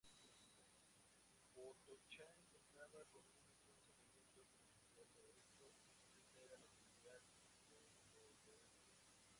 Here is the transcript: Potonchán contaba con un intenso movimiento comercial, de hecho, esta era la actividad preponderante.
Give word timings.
Potonchán 1.53 2.37
contaba 2.51 3.05
con 3.13 3.21
un 3.35 3.39
intenso 3.45 3.93
movimiento 4.33 4.49
comercial, 4.65 5.07
de 5.13 5.29
hecho, 5.29 5.75
esta 6.17 6.41
era 6.41 6.57
la 6.57 6.65
actividad 6.65 7.21
preponderante. 7.67 8.59